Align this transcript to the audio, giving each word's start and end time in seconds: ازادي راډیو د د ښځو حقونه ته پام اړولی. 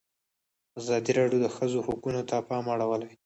ازادي 0.79 1.11
راډیو 1.19 1.39
د 1.41 1.45
د 1.45 1.47
ښځو 1.55 1.79
حقونه 1.87 2.21
ته 2.29 2.35
پام 2.49 2.65
اړولی. 2.73 3.11